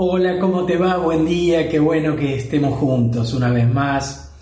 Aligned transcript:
Hola, 0.00 0.38
¿cómo 0.38 0.64
te 0.64 0.76
va? 0.76 0.96
Buen 0.98 1.26
día, 1.26 1.68
qué 1.68 1.80
bueno 1.80 2.14
que 2.14 2.36
estemos 2.36 2.78
juntos 2.78 3.34
una 3.34 3.50
vez 3.50 3.68
más 3.68 4.32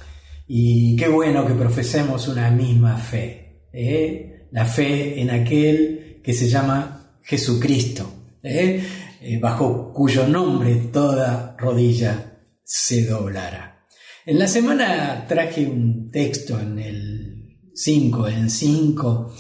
y 0.47 0.95
qué 0.97 1.09
bueno 1.09 1.47
que 1.47 1.55
profesemos 1.55 2.29
una 2.29 2.51
misma 2.51 2.99
fe, 2.99 3.63
¿eh? 3.73 4.49
la 4.53 4.67
fe 4.67 5.19
en 5.19 5.31
aquel 5.31 6.21
que 6.23 6.35
se 6.35 6.47
llama 6.51 7.17
Jesucristo, 7.23 8.07
¿eh? 8.43 8.85
Eh, 9.23 9.39
bajo 9.41 9.95
cuyo 9.95 10.29
nombre 10.29 10.75
toda 10.93 11.57
rodilla 11.57 12.39
se 12.63 13.07
doblará. 13.07 13.87
En 14.27 14.39
la 14.39 14.49
semana 14.49 15.25
traje 15.27 15.65
un 15.65 16.11
texto 16.11 16.61
en 16.61 16.79
el 16.79 17.59
5, 17.73 18.29
en 18.29 18.51
5, 18.51 19.35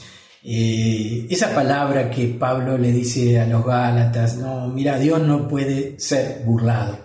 eh, 0.49 1.27
esa 1.29 1.53
palabra 1.53 2.09
que 2.09 2.29
Pablo 2.29 2.79
le 2.79 2.93
dice 2.93 3.41
a 3.41 3.49
los 3.49 3.67
Gálatas, 3.67 4.37
no, 4.37 4.69
mira, 4.69 4.97
Dios 4.97 5.21
no 5.21 5.49
puede 5.49 5.99
ser 5.99 6.43
burlado. 6.45 6.97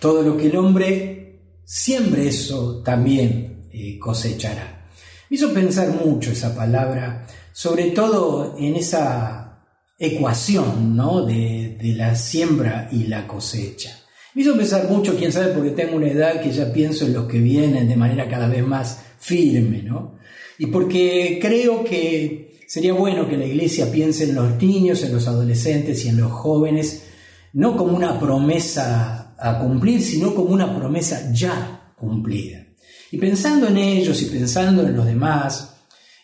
Todo 0.00 0.22
lo 0.22 0.34
que 0.38 0.46
el 0.46 0.56
hombre 0.56 1.60
siempre 1.62 2.26
eso 2.26 2.82
también 2.82 3.68
eh, 3.70 3.98
cosechará. 3.98 4.88
Me 5.28 5.36
hizo 5.36 5.52
pensar 5.52 5.90
mucho 5.90 6.30
esa 6.30 6.56
palabra, 6.56 7.26
sobre 7.52 7.90
todo 7.90 8.56
en 8.58 8.76
esa 8.76 9.66
ecuación 9.98 10.96
¿no? 10.96 11.26
de, 11.26 11.76
de 11.78 11.92
la 11.92 12.14
siembra 12.14 12.88
y 12.90 13.08
la 13.08 13.26
cosecha. 13.26 13.94
Me 14.34 14.40
hizo 14.40 14.56
pensar 14.56 14.88
mucho, 14.88 15.18
quién 15.18 15.32
sabe, 15.32 15.52
porque 15.52 15.70
tengo 15.70 15.96
una 15.96 16.08
edad 16.08 16.40
que 16.40 16.50
ya 16.50 16.72
pienso 16.72 17.04
en 17.04 17.12
los 17.12 17.26
que 17.26 17.40
vienen 17.40 17.88
de 17.88 17.96
manera 17.96 18.26
cada 18.26 18.48
vez 18.48 18.66
más 18.66 19.02
firme, 19.18 19.82
¿no? 19.82 20.16
Y 20.58 20.66
porque 20.66 21.38
creo 21.40 21.84
que 21.84 22.45
Sería 22.66 22.92
bueno 22.94 23.28
que 23.28 23.36
la 23.36 23.46
iglesia 23.46 23.90
piense 23.92 24.24
en 24.24 24.34
los 24.34 24.60
niños, 24.60 25.02
en 25.04 25.12
los 25.12 25.28
adolescentes 25.28 26.04
y 26.04 26.08
en 26.08 26.18
los 26.18 26.32
jóvenes, 26.32 27.04
no 27.52 27.76
como 27.76 27.96
una 27.96 28.18
promesa 28.18 29.36
a 29.38 29.58
cumplir, 29.60 30.02
sino 30.02 30.34
como 30.34 30.50
una 30.50 30.76
promesa 30.76 31.30
ya 31.32 31.94
cumplida. 31.96 32.66
Y 33.12 33.18
pensando 33.18 33.68
en 33.68 33.76
ellos 33.76 34.20
y 34.22 34.26
pensando 34.26 34.84
en 34.84 34.96
los 34.96 35.06
demás, 35.06 35.76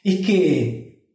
es 0.03 0.27
que 0.27 1.07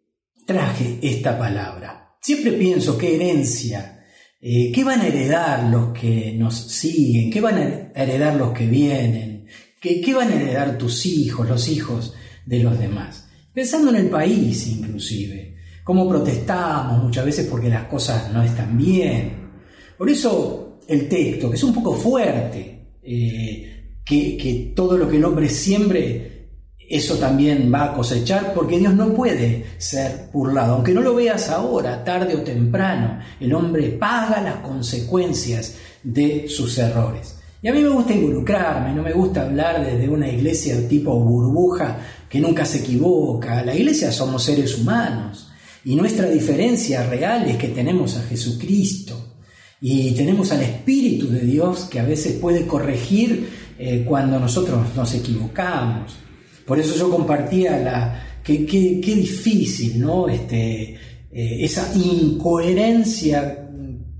traje 0.45 0.97
esta 1.01 1.37
palabra. 1.37 2.15
Siempre 2.21 2.53
pienso 2.53 2.97
qué 2.97 3.15
herencia, 3.15 4.05
eh, 4.39 4.71
qué 4.71 4.83
van 4.85 5.01
a 5.01 5.07
heredar 5.07 5.65
los 5.65 5.91
que 5.91 6.33
nos 6.37 6.55
siguen, 6.55 7.29
qué 7.29 7.41
van 7.41 7.57
a 7.57 8.01
heredar 8.01 8.35
los 8.35 8.53
que 8.53 8.65
vienen, 8.65 9.45
qué, 9.81 9.99
qué 9.99 10.13
van 10.13 10.31
a 10.31 10.35
heredar 10.35 10.77
tus 10.77 11.05
hijos, 11.05 11.49
los 11.49 11.67
hijos 11.67 12.13
de 12.45 12.59
los 12.59 12.79
demás 12.79 13.26
pensando 13.57 13.89
en 13.89 13.95
el 13.95 14.09
país 14.11 14.67
inclusive, 14.67 15.55
cómo 15.83 16.07
protestamos 16.07 17.01
muchas 17.01 17.25
veces 17.25 17.47
porque 17.49 17.69
las 17.69 17.85
cosas 17.85 18.31
no 18.31 18.43
están 18.43 18.77
bien. 18.77 19.49
Por 19.97 20.07
eso 20.11 20.77
el 20.87 21.09
texto, 21.09 21.49
que 21.49 21.55
es 21.55 21.63
un 21.63 21.73
poco 21.73 21.95
fuerte, 21.95 22.99
eh, 23.01 23.95
que, 24.05 24.37
que 24.37 24.73
todo 24.75 24.95
lo 24.95 25.09
que 25.09 25.17
el 25.17 25.25
hombre 25.25 25.49
siembre, 25.49 26.51
eso 26.77 27.15
también 27.15 27.73
va 27.73 27.85
a 27.85 27.93
cosechar, 27.95 28.53
porque 28.53 28.77
Dios 28.77 28.93
no 28.93 29.11
puede 29.15 29.65
ser 29.79 30.29
burlado, 30.31 30.75
aunque 30.75 30.93
no 30.93 31.01
lo 31.01 31.15
veas 31.15 31.49
ahora, 31.49 32.03
tarde 32.03 32.35
o 32.35 32.43
temprano, 32.43 33.17
el 33.39 33.55
hombre 33.55 33.87
paga 33.87 34.39
las 34.39 34.57
consecuencias 34.57 35.77
de 36.03 36.47
sus 36.47 36.77
errores. 36.77 37.36
Y 37.67 37.69
a 37.69 37.73
mí 37.73 37.81
me 37.81 37.89
gusta 37.89 38.13
involucrarme, 38.13 38.93
no 38.93 39.03
me 39.03 39.11
gusta 39.11 39.41
hablar 39.41 39.85
desde 39.85 40.07
una 40.07 40.31
iglesia 40.31 40.87
tipo 40.87 41.19
burbuja 41.19 41.97
que 42.29 42.39
nunca 42.39 42.63
se 42.63 42.77
equivoca. 42.77 43.61
La 43.61 43.75
iglesia 43.75 44.09
somos 44.09 44.43
seres 44.43 44.77
humanos 44.77 45.49
y 45.83 45.93
nuestra 45.93 46.29
diferencia 46.29 47.05
real 47.07 47.45
es 47.45 47.57
que 47.57 47.67
tenemos 47.67 48.15
a 48.15 48.23
Jesucristo 48.23 49.35
y 49.81 50.11
tenemos 50.11 50.49
al 50.53 50.61
Espíritu 50.61 51.27
de 51.27 51.41
Dios 51.41 51.89
que 51.91 51.99
a 51.99 52.05
veces 52.05 52.37
puede 52.39 52.65
corregir 52.65 53.49
eh, 53.77 54.05
cuando 54.07 54.39
nosotros 54.39 54.95
nos 54.95 55.13
equivocamos. 55.15 56.15
Por 56.65 56.79
eso 56.79 56.95
yo 56.95 57.09
compartía 57.11 57.77
la... 57.79 58.23
Qué, 58.45 58.59
difícil, 58.59 59.99
¿no? 59.99 60.29
Este, 60.29 60.93
eh, 60.93 61.65
esa 61.65 61.91
incoherencia 61.97 63.66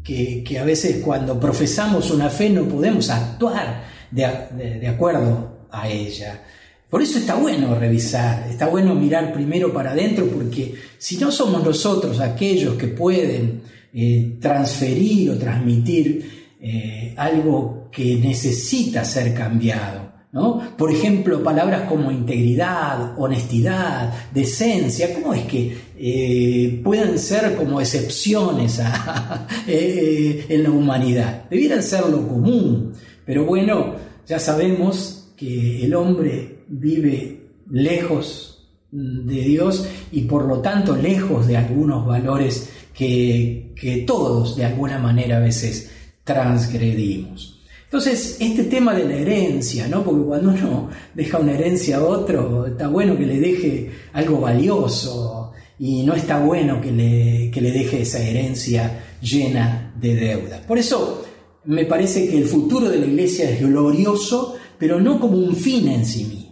que, 0.08 0.58
a 0.58 0.64
veces 0.64 1.04
cuando 1.04 1.38
profesamos 1.38 2.12
una 2.12 2.30
fe 2.30 2.50
no 2.50 2.64
podemos 2.64 3.10
actuar 3.10 3.84
de, 4.10 4.88
acuerdo 4.88 5.68
a 5.70 5.90
ella. 5.90 6.44
Por 6.90 7.02
eso 7.02 7.20
está 7.20 7.36
bueno 7.36 7.76
revisar, 7.76 8.48
está 8.50 8.68
bueno 8.68 8.96
mirar 8.96 9.34
primero 9.34 9.74
para 9.74 9.92
adentro, 9.92 10.28
porque 10.28 10.76
si 10.98 11.18
no 11.18 11.30
somos 11.30 11.62
nosotros 11.62 12.22
aquellos 12.22 12.76
que 12.76 12.88
pueden 12.88 13.62
eh, 13.94 14.38
transferir 14.40 15.32
o 15.32 15.38
transmitir 15.38 16.56
eh, 16.62 17.14
algo 17.18 17.90
que 17.92 18.16
necesita 18.16 19.04
ser 19.04 19.34
cambiado, 19.34 20.14
por 20.32 20.92
ejemplo, 20.92 21.42
palabras 21.42 21.88
como 21.88 22.12
integridad, 22.12 23.18
honestidad, 23.18 24.14
decencia, 24.34 25.14
¿cómo 25.14 25.34
es 25.34 25.44
que 25.46 25.78
eh, 25.98 26.82
pueden 26.84 27.18
ser 27.18 27.56
como 27.56 27.80
excepciones 27.80 28.82
eh, 29.68 30.46
en 30.50 30.64
la 30.64 30.70
humanidad? 30.70 31.50
Debieran 31.50 31.82
ser 31.82 32.08
lo 32.10 32.28
común, 32.28 32.94
pero 33.26 33.46
bueno, 33.46 33.96
ya 34.28 34.38
sabemos 34.38 35.34
que 35.38 35.86
el 35.86 35.96
hombre 35.96 36.64
vive 36.68 37.48
lejos 37.70 38.68
de 38.92 39.42
Dios 39.42 39.88
y 40.12 40.22
por 40.22 40.46
lo 40.46 40.60
tanto 40.60 40.96
lejos 40.96 41.48
de 41.48 41.58
algunos 41.58 42.06
valores 42.06 42.70
que 42.94 44.04
todos 44.06 44.56
de 44.56 44.66
alguna 44.66 44.98
manera 44.98 45.38
a 45.38 45.42
veces 45.42 45.92
transgredimos. 46.24 47.57
Entonces, 47.88 48.38
este 48.40 48.66
tema 48.66 48.94
de 48.94 49.06
la 49.06 49.16
herencia, 49.16 49.88
¿no? 49.88 50.04
Porque 50.04 50.26
cuando 50.26 50.50
uno 50.50 50.90
deja 51.14 51.38
una 51.40 51.54
herencia 51.54 51.98
a 51.98 52.04
otro, 52.04 52.68
está 52.68 52.90
bueno 52.90 53.18
que 53.18 53.26
le 53.26 53.40
deje 53.40 53.92
algo 54.14 54.42
valioso 54.42 55.54
y 55.80 56.04
no 56.04 56.14
está 56.14 56.40
bueno 56.40 56.82
que 56.82 56.92
le, 56.92 57.50
que 57.50 57.62
le 57.62 57.72
deje 57.72 58.02
esa 58.02 58.22
herencia 58.22 59.06
llena 59.22 59.94
de 60.00 60.16
deudas. 60.16 60.62
Por 60.62 60.78
eso 60.78 61.24
me 61.64 61.86
parece 61.86 62.28
que 62.28 62.38
el 62.38 62.46
futuro 62.46 62.90
de 62.90 63.00
la 63.00 63.06
iglesia 63.06 63.50
es 63.50 63.62
glorioso, 63.62 64.56
pero 64.78 65.00
no 65.00 65.20
como 65.20 65.38
un 65.38 65.56
fin 65.56 65.88
en 65.88 66.06
sí 66.06 66.26
mismo 66.26 66.48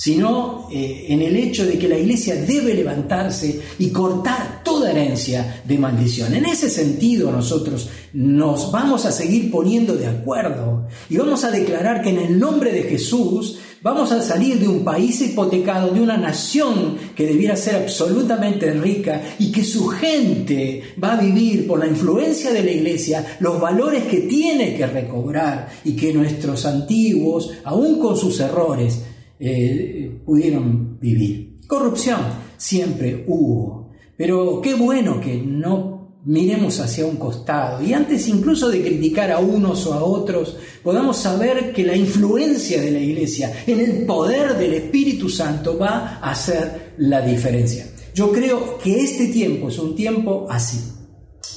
sino 0.00 0.59
eh, 0.70 1.06
en 1.08 1.22
el 1.22 1.36
hecho 1.36 1.66
de 1.66 1.78
que 1.78 1.88
la 1.88 1.98
iglesia 1.98 2.36
debe 2.36 2.74
levantarse 2.74 3.60
y 3.78 3.88
cortar 3.90 4.62
toda 4.62 4.90
herencia 4.90 5.62
de 5.64 5.78
maldición. 5.78 6.34
En 6.34 6.44
ese 6.44 6.70
sentido 6.70 7.32
nosotros 7.32 7.88
nos 8.12 8.70
vamos 8.70 9.04
a 9.04 9.12
seguir 9.12 9.50
poniendo 9.50 9.96
de 9.96 10.06
acuerdo 10.06 10.86
y 11.08 11.16
vamos 11.16 11.44
a 11.44 11.50
declarar 11.50 12.02
que 12.02 12.10
en 12.10 12.18
el 12.18 12.38
nombre 12.38 12.72
de 12.72 12.84
Jesús 12.84 13.58
vamos 13.82 14.12
a 14.12 14.22
salir 14.22 14.58
de 14.58 14.68
un 14.68 14.84
país 14.84 15.20
hipotecado, 15.22 15.90
de 15.90 16.00
una 16.00 16.16
nación 16.16 16.96
que 17.16 17.26
debiera 17.26 17.56
ser 17.56 17.76
absolutamente 17.76 18.70
rica 18.72 19.22
y 19.38 19.50
que 19.50 19.64
su 19.64 19.88
gente 19.88 20.82
va 21.02 21.14
a 21.14 21.20
vivir 21.20 21.66
por 21.66 21.78
la 21.78 21.86
influencia 21.86 22.52
de 22.52 22.62
la 22.62 22.70
iglesia 22.70 23.38
los 23.40 23.60
valores 23.60 24.04
que 24.04 24.20
tiene 24.20 24.76
que 24.76 24.86
recobrar 24.86 25.68
y 25.84 25.96
que 25.96 26.12
nuestros 26.12 26.66
antiguos, 26.66 27.50
aún 27.64 27.98
con 27.98 28.16
sus 28.16 28.38
errores, 28.40 29.00
eh, 29.40 30.20
pudieron 30.24 30.98
vivir. 31.00 31.56
Corrupción 31.66 32.20
siempre 32.56 33.24
hubo, 33.26 33.90
pero 34.16 34.60
qué 34.60 34.74
bueno 34.74 35.18
que 35.20 35.36
no 35.38 36.00
miremos 36.24 36.78
hacia 36.80 37.06
un 37.06 37.16
costado 37.16 37.82
y 37.82 37.94
antes 37.94 38.28
incluso 38.28 38.68
de 38.68 38.82
criticar 38.82 39.32
a 39.32 39.38
unos 39.38 39.86
o 39.86 39.94
a 39.94 40.04
otros, 40.04 40.56
podamos 40.82 41.16
saber 41.16 41.72
que 41.72 41.84
la 41.84 41.96
influencia 41.96 42.80
de 42.82 42.90
la 42.90 43.00
iglesia 43.00 43.64
en 43.66 43.80
el 43.80 44.04
poder 44.04 44.58
del 44.58 44.74
Espíritu 44.74 45.30
Santo 45.30 45.78
va 45.78 46.18
a 46.20 46.30
hacer 46.30 46.92
la 46.98 47.22
diferencia. 47.22 47.86
Yo 48.14 48.30
creo 48.32 48.78
que 48.78 49.02
este 49.02 49.28
tiempo 49.28 49.68
es 49.68 49.78
un 49.78 49.94
tiempo 49.94 50.46
así. 50.50 50.78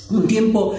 Un 0.09 0.27
tiempo 0.27 0.73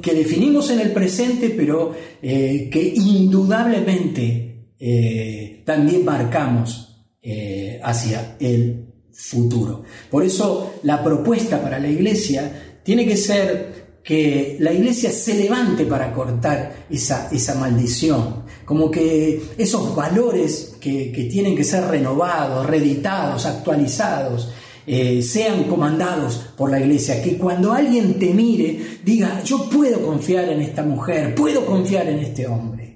que 0.00 0.14
definimos 0.14 0.70
en 0.70 0.80
el 0.80 0.92
presente, 0.92 1.50
pero 1.50 1.92
eh, 2.22 2.68
que 2.70 2.94
indudablemente 2.94 4.51
eh, 4.84 5.62
también 5.64 6.04
marcamos 6.04 7.06
eh, 7.22 7.78
hacia 7.84 8.36
el 8.40 8.84
futuro. 9.12 9.84
Por 10.10 10.24
eso 10.24 10.74
la 10.82 11.04
propuesta 11.04 11.62
para 11.62 11.78
la 11.78 11.86
iglesia 11.86 12.80
tiene 12.82 13.06
que 13.06 13.16
ser 13.16 14.00
que 14.02 14.56
la 14.58 14.72
iglesia 14.72 15.12
se 15.12 15.34
levante 15.34 15.84
para 15.84 16.12
cortar 16.12 16.86
esa, 16.90 17.54
maldición, 17.60 18.42
como 18.64 18.90
que 18.90 19.40
esos 19.56 19.94
valores 19.94 20.74
que, 20.80 21.28
tienen 21.30 21.54
que 21.54 21.62
ser 21.62 21.84
renovados, 21.84 22.66
reeditados, 22.66 23.46
actualizados, 23.46 24.50
eh, 24.84 25.22
sean 25.22 25.62
comandados 25.68 26.54
por 26.56 26.72
la 26.72 26.80
iglesia, 26.80 27.22
que 27.22 27.38
cuando 27.38 27.72
alguien 27.72 28.18
te 28.18 28.34
mire 28.34 28.98
diga, 29.04 29.44
yo 29.44 29.70
puedo 29.70 30.04
confiar 30.04 30.48
en 30.48 30.60
esta 30.60 30.82
mujer, 30.82 31.36
puedo 31.36 31.64
confiar 31.64 32.08
en 32.08 32.18
este 32.18 32.48
hombre. 32.48 32.91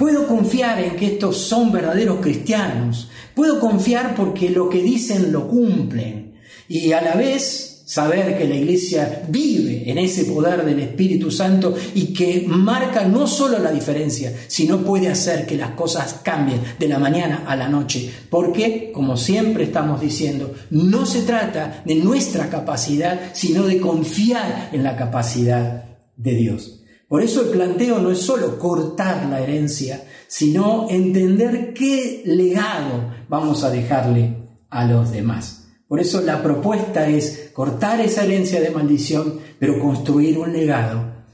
Puedo 0.00 0.26
confiar 0.26 0.82
en 0.82 0.96
que 0.96 1.04
estos 1.04 1.36
son 1.36 1.70
verdaderos 1.70 2.20
cristianos. 2.22 3.10
Puedo 3.34 3.60
confiar 3.60 4.14
porque 4.14 4.48
lo 4.48 4.70
que 4.70 4.82
dicen 4.82 5.30
lo 5.30 5.46
cumplen. 5.46 6.40
Y 6.68 6.92
a 6.92 7.02
la 7.02 7.16
vez 7.16 7.82
saber 7.84 8.38
que 8.38 8.48
la 8.48 8.54
iglesia 8.54 9.24
vive 9.28 9.90
en 9.90 9.98
ese 9.98 10.24
poder 10.24 10.64
del 10.64 10.80
Espíritu 10.80 11.30
Santo 11.30 11.74
y 11.94 12.14
que 12.14 12.46
marca 12.48 13.04
no 13.04 13.26
solo 13.26 13.58
la 13.58 13.70
diferencia, 13.72 14.32
sino 14.48 14.78
puede 14.78 15.10
hacer 15.10 15.44
que 15.44 15.58
las 15.58 15.72
cosas 15.72 16.20
cambien 16.22 16.62
de 16.78 16.88
la 16.88 16.98
mañana 16.98 17.44
a 17.46 17.54
la 17.54 17.68
noche. 17.68 18.10
Porque, 18.30 18.92
como 18.94 19.18
siempre 19.18 19.64
estamos 19.64 20.00
diciendo, 20.00 20.54
no 20.70 21.04
se 21.04 21.24
trata 21.24 21.82
de 21.84 21.96
nuestra 21.96 22.48
capacidad, 22.48 23.34
sino 23.34 23.64
de 23.64 23.78
confiar 23.78 24.70
en 24.72 24.82
la 24.82 24.96
capacidad 24.96 25.84
de 26.16 26.34
Dios. 26.36 26.79
Por 27.10 27.24
eso 27.24 27.42
el 27.42 27.48
planteo 27.48 27.98
no 27.98 28.12
es 28.12 28.20
solo 28.20 28.56
cortar 28.56 29.26
la 29.26 29.40
herencia, 29.40 30.04
sino 30.28 30.86
entender 30.88 31.74
qué 31.74 32.22
legado 32.24 33.12
vamos 33.28 33.64
a 33.64 33.70
dejarle 33.70 34.36
a 34.70 34.84
los 34.84 35.10
demás. 35.10 35.66
Por 35.88 35.98
eso 35.98 36.20
la 36.20 36.40
propuesta 36.40 37.08
es 37.08 37.50
cortar 37.52 38.00
esa 38.00 38.22
herencia 38.22 38.60
de 38.60 38.70
maldición, 38.70 39.40
pero 39.58 39.80
construir 39.80 40.38
un 40.38 40.52
legado 40.52 41.24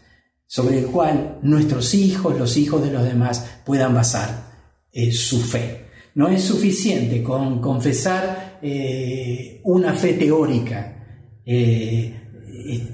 sobre 0.46 0.78
el 0.78 0.86
cual 0.86 1.40
nuestros 1.42 1.92
hijos, 1.92 2.38
los 2.38 2.56
hijos 2.56 2.82
de 2.82 2.90
los 2.90 3.04
demás, 3.04 3.46
puedan 3.66 3.92
basar 3.92 4.46
eh, 4.90 5.12
su 5.12 5.42
fe. 5.42 5.88
No 6.14 6.28
es 6.28 6.42
suficiente 6.42 7.22
con 7.22 7.60
confesar 7.60 8.60
eh, 8.62 9.60
una 9.64 9.92
fe 9.92 10.14
teórica. 10.14 11.42
Eh, 11.44 12.25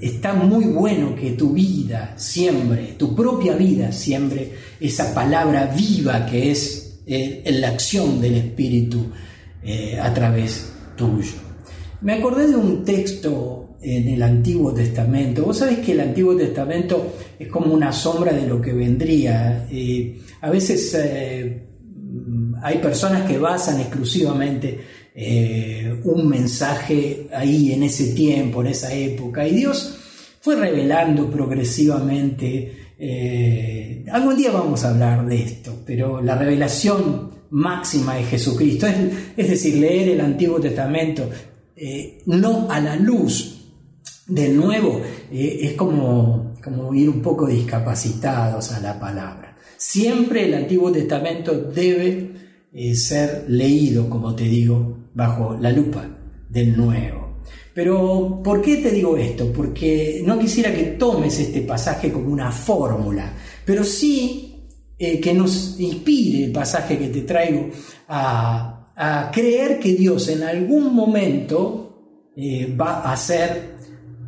está 0.01 0.33
muy 0.33 0.65
bueno 0.65 1.15
que 1.15 1.31
tu 1.31 1.53
vida 1.53 2.13
siembre, 2.17 2.95
tu 2.97 3.15
propia 3.15 3.55
vida 3.55 3.91
siembre 3.91 4.51
esa 4.79 5.13
palabra 5.13 5.73
viva 5.75 6.25
que 6.25 6.51
es 6.51 6.99
la 7.45 7.69
acción 7.69 8.21
del 8.21 8.35
Espíritu 8.35 9.05
a 10.01 10.13
través 10.13 10.71
tuyo. 10.95 11.33
Me 12.01 12.13
acordé 12.13 12.47
de 12.47 12.55
un 12.55 12.83
texto 12.83 13.63
en 13.83 14.07
el 14.07 14.23
Antiguo 14.23 14.73
Testamento. 14.73 15.43
Vos 15.43 15.57
sabés 15.57 15.79
que 15.79 15.91
el 15.91 15.99
Antiguo 15.99 16.35
Testamento 16.35 17.13
es 17.37 17.49
como 17.49 17.73
una 17.73 17.91
sombra 17.91 18.31
de 18.31 18.47
lo 18.47 18.61
que 18.61 18.73
vendría. 18.73 19.67
Eh, 19.69 20.19
a 20.41 20.49
veces 20.49 20.93
eh, 20.97 21.61
hay 22.63 22.79
personas 22.79 23.29
que 23.29 23.37
basan 23.37 23.79
exclusivamente 23.79 24.79
eh, 25.13 26.01
un 26.03 26.27
mensaje 26.27 27.27
ahí 27.33 27.73
en 27.73 27.83
ese 27.83 28.13
tiempo, 28.13 28.61
en 28.61 28.67
esa 28.67 28.91
época, 28.93 29.47
y 29.47 29.55
Dios 29.55 29.97
fue 30.41 30.55
revelando 30.55 31.29
progresivamente. 31.29 32.79
algún 34.11 34.35
día 34.37 34.51
vamos 34.51 34.83
a 34.83 34.89
hablar 34.89 35.25
de 35.27 35.43
esto, 35.43 35.83
pero 35.85 36.21
la 36.21 36.35
revelación 36.35 37.33
máxima 37.53 38.15
de 38.15 38.23
Jesucristo, 38.23 38.87
es 39.37 39.49
decir, 39.49 39.75
leer 39.75 40.09
el 40.09 40.21
Antiguo 40.21 40.59
Testamento, 40.59 41.29
eh, 41.75 42.21
no 42.25 42.67
a 42.69 42.79
la 42.79 42.95
luz 42.95 43.71
del 44.27 44.55
nuevo, 44.57 45.01
eh, 45.31 45.59
es 45.61 45.73
como, 45.73 46.55
como 46.63 46.93
ir 46.93 47.09
un 47.09 47.21
poco 47.21 47.47
discapacitados 47.47 48.71
a 48.71 48.79
la 48.79 48.99
palabra. 48.99 49.55
Siempre 49.77 50.45
el 50.45 50.55
Antiguo 50.55 50.91
Testamento 50.91 51.53
debe 51.53 52.32
eh, 52.73 52.95
ser 52.95 53.45
leído, 53.47 54.09
como 54.09 54.35
te 54.35 54.45
digo, 54.45 55.09
bajo 55.13 55.55
la 55.59 55.71
lupa 55.71 56.07
del 56.49 56.75
nuevo. 56.75 57.37
Pero, 57.73 58.41
¿por 58.43 58.61
qué 58.61 58.77
te 58.77 58.91
digo 58.91 59.17
esto? 59.17 59.51
Porque 59.51 60.21
no 60.25 60.37
quisiera 60.37 60.73
que 60.73 60.83
tomes 60.83 61.39
este 61.39 61.61
pasaje 61.61 62.11
como 62.11 62.31
una 62.31 62.51
fórmula, 62.51 63.33
pero 63.65 63.83
sí 63.83 64.49
que 64.97 65.33
nos 65.33 65.77
inspire 65.79 66.45
el 66.45 66.51
pasaje 66.53 66.97
que 66.97 67.09
te 67.09 67.21
traigo 67.21 67.69
a, 68.07 68.83
a 68.95 69.31
creer 69.31 69.79
que 69.79 69.93
Dios 69.93 70.29
en 70.29 70.43
algún 70.43 70.93
momento 70.93 71.83
eh, 72.35 72.75
va 72.79 73.01
a 73.01 73.13
hacer 73.13 73.75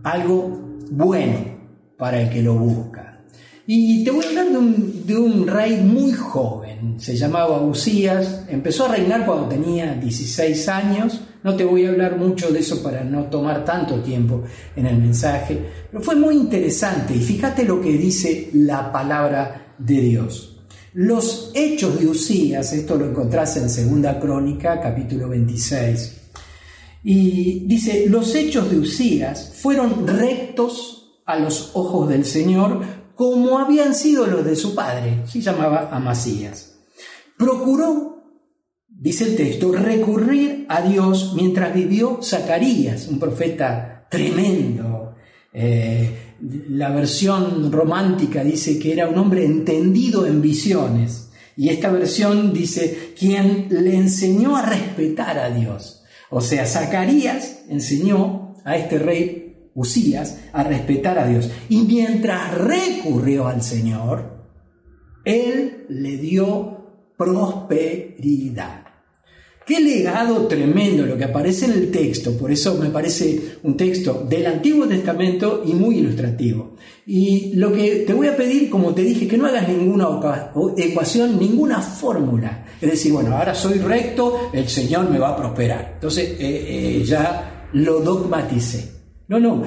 algo 0.03 0.79
bueno 0.91 1.39
para 1.97 2.21
el 2.21 2.29
que 2.29 2.41
lo 2.41 2.55
busca. 2.55 3.23
Y 3.67 4.03
te 4.03 4.11
voy 4.11 4.23
a 4.23 4.29
hablar 4.29 4.49
de 4.49 4.57
un, 4.57 5.05
de 5.05 5.17
un 5.17 5.47
rey 5.47 5.81
muy 5.81 6.11
joven, 6.11 6.64
se 6.97 7.15
llamaba 7.15 7.61
Usías, 7.61 8.45
empezó 8.47 8.85
a 8.85 8.95
reinar 8.95 9.25
cuando 9.25 9.47
tenía 9.47 9.93
16 9.93 10.67
años, 10.69 11.21
no 11.43 11.55
te 11.55 11.63
voy 11.63 11.85
a 11.85 11.89
hablar 11.89 12.17
mucho 12.17 12.51
de 12.51 12.59
eso 12.59 12.81
para 12.81 13.03
no 13.03 13.25
tomar 13.25 13.63
tanto 13.63 14.01
tiempo 14.01 14.43
en 14.75 14.87
el 14.87 14.97
mensaje, 14.97 15.59
pero 15.91 16.03
fue 16.03 16.15
muy 16.15 16.35
interesante. 16.35 17.15
Y 17.15 17.19
fíjate 17.19 17.63
lo 17.63 17.79
que 17.79 17.91
dice 17.91 18.49
la 18.53 18.91
palabra 18.91 19.75
de 19.77 20.01
Dios. 20.01 20.57
Los 20.93 21.51
hechos 21.53 21.99
de 21.99 22.07
Usías, 22.07 22.71
esto 22.73 22.95
lo 22.95 23.05
encontrás 23.05 23.57
en 23.57 23.69
Segunda 23.69 24.19
Crónica, 24.19 24.79
capítulo 24.81 25.29
26, 25.29 26.21
y 27.03 27.65
dice, 27.67 28.05
los 28.07 28.33
hechos 28.33 28.71
de 28.71 28.79
Usías 28.79 29.53
fueron 29.61 30.07
rectos 30.07 31.19
a 31.25 31.37
los 31.37 31.71
ojos 31.75 32.09
del 32.09 32.25
Señor, 32.25 32.81
como 33.15 33.59
habían 33.59 33.95
sido 33.95 34.27
los 34.27 34.45
de 34.45 34.55
su 34.55 34.75
padre, 34.75 35.23
se 35.27 35.41
llamaba 35.41 35.89
Amasías. 35.91 36.75
Procuró, 37.37 38.23
dice 38.87 39.25
el 39.25 39.35
texto, 39.35 39.71
recurrir 39.71 40.65
a 40.69 40.81
Dios 40.81 41.33
mientras 41.35 41.73
vivió 41.73 42.19
Zacarías, 42.21 43.07
un 43.07 43.19
profeta 43.19 44.07
tremendo, 44.09 45.15
eh, 45.53 46.25
la 46.69 46.89
versión 46.89 47.71
romántica 47.71 48.43
dice 48.43 48.77
que 48.77 48.91
era 48.91 49.07
un 49.07 49.17
hombre 49.17 49.45
entendido 49.45 50.25
en 50.25 50.41
visiones. 50.41 51.29
Y 51.55 51.69
esta 51.69 51.89
versión 51.89 52.51
dice 52.53 53.13
quien 53.17 53.67
le 53.69 53.95
enseñó 53.95 54.57
a 54.57 54.65
respetar 54.65 55.39
a 55.39 55.49
Dios. 55.49 56.03
O 56.29 56.41
sea, 56.41 56.65
Zacarías 56.65 57.63
enseñó 57.69 58.55
a 58.65 58.75
este 58.75 58.99
rey 58.99 59.44
Usías 59.75 60.39
a 60.53 60.63
respetar 60.63 61.19
a 61.19 61.27
Dios. 61.27 61.51
Y 61.69 61.83
mientras 61.83 62.57
recurrió 62.57 63.47
al 63.47 63.61
Señor, 63.61 64.47
Él 65.23 65.85
le 65.89 66.17
dio 66.17 66.75
prosperidad. 67.17 68.85
Qué 69.65 69.79
legado 69.79 70.45
tremendo 70.45 71.07
lo 71.07 71.17
que 71.17 71.23
aparece 71.23 71.65
en 71.65 71.71
el 71.71 71.89
texto, 71.89 72.37
por 72.37 72.51
eso 72.51 72.75
me 72.75 72.91
parece 72.91 73.57
un 73.63 73.75
texto 73.75 74.23
del 74.29 74.45
Antiguo 74.45 74.85
Testamento 74.85 75.63
y 75.65 75.73
muy 75.73 75.97
ilustrativo. 75.97 76.75
Y 77.07 77.53
lo 77.55 77.73
que 77.73 78.03
te 78.05 78.13
voy 78.13 78.27
a 78.27 78.37
pedir, 78.37 78.69
como 78.69 78.93
te 78.93 79.01
dije, 79.01 79.27
que 79.27 79.37
no 79.37 79.47
hagas 79.47 79.67
ninguna 79.67 80.07
ecuación, 80.77 81.39
ninguna 81.39 81.81
fórmula. 81.81 82.63
Es 82.79 82.91
decir, 82.91 83.11
bueno, 83.11 83.35
ahora 83.35 83.55
soy 83.55 83.79
recto, 83.79 84.51
el 84.53 84.69
Señor 84.69 85.09
me 85.09 85.17
va 85.17 85.29
a 85.29 85.35
prosperar. 85.35 85.93
Entonces 85.95 86.35
eh, 86.39 86.65
eh, 86.99 87.03
ya 87.03 87.69
lo 87.73 88.01
dogmaticé. 88.01 88.94
No, 89.27 89.39
no, 89.39 89.63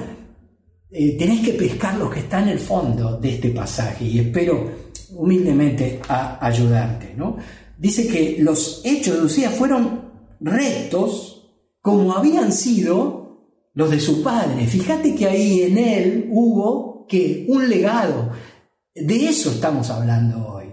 eh, 0.91 1.17
tenés 1.19 1.45
que 1.45 1.53
pescar 1.53 1.97
lo 1.97 2.09
que 2.11 2.21
está 2.21 2.43
en 2.43 2.49
el 2.49 2.59
fondo 2.59 3.19
de 3.19 3.35
este 3.35 3.51
pasaje 3.51 4.05
y 4.05 4.19
espero 4.21 4.89
humildemente 5.11 6.01
a 6.09 6.45
ayudarte, 6.47 7.15
¿no? 7.17 7.37
dice 7.79 8.09
que 8.09 8.37
los 8.41 8.83
hechos 8.85 9.17
de 9.17 9.23
Usías 9.25 9.55
fueron 9.55 10.11
rectos 10.41 11.51
como 11.81 12.13
habían 12.13 12.53
sido 12.53 13.29
los 13.75 13.91
de 13.91 14.01
su 14.01 14.23
padre. 14.23 14.67
Fíjate 14.67 15.15
que 15.15 15.27
ahí 15.27 15.63
en 15.63 15.79
él 15.79 16.29
hubo 16.31 17.07
que 17.07 17.47
un 17.49 17.69
legado. 17.69 18.33
De 18.95 19.29
eso 19.29 19.51
estamos 19.51 19.89
hablando 19.91 20.47
hoy. 20.49 20.67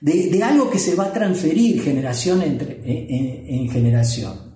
De, 0.00 0.42
algo 0.42 0.70
que 0.70 0.78
se 0.78 0.94
va 0.94 1.04
a 1.04 1.12
transferir 1.12 1.82
generación 1.82 2.40
entre, 2.40 2.80
en, 2.84 3.68
generación. 3.68 4.54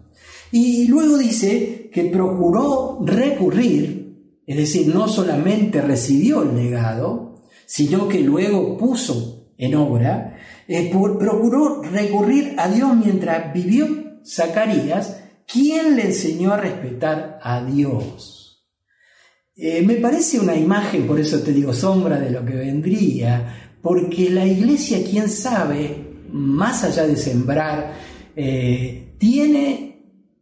Y 0.51 0.89
luego 0.89 1.19
dice 1.19 1.84
que 1.95 2.07
procuró 2.07 2.99
recurrir, 3.07 4.41
es 4.45 4.57
decir, 4.57 4.93
no 4.93 5.07
solamente 5.07 5.81
recibió 5.81 6.43
el 6.43 6.57
legado, 6.57 7.37
sino 7.67 8.09
que 8.09 8.19
luego 8.19 8.77
puso 8.77 9.53
en 9.57 9.77
obra 9.77 10.37
eh, 10.67 10.91
procuró 10.91 11.83
recurrir 11.83 12.57
a 12.59 12.69
Dios 12.69 12.97
mientras 12.97 13.55
vivió 13.55 13.87
Zacarías, 14.27 15.21
quien 15.47 15.95
le 15.95 16.07
enseñó 16.07 16.53
a 16.53 16.57
respetar 16.57 17.39
a 17.41 17.63
Dios. 17.63 18.67
Eh, 19.55 19.83
me 19.83 19.95
parece 19.95 20.41
una 20.41 20.57
imagen, 20.57 21.07
por 21.07 21.21
eso 21.21 21.39
te 21.45 21.53
digo, 21.53 21.73
sombra 21.73 22.19
de 22.19 22.31
lo 22.31 22.45
que 22.45 22.57
vendría, 22.57 23.71
porque 23.81 24.31
la 24.31 24.45
iglesia, 24.45 24.99
quién 25.09 25.29
sabe, 25.29 26.25
más 26.33 26.83
allá 26.83 27.07
de 27.07 27.17
sembrar, 27.17 27.93
eh, 28.35 29.15
tiene 29.17 29.94